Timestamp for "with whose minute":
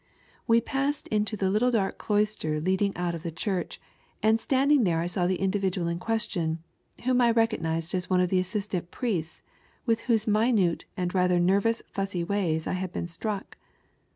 9.85-10.85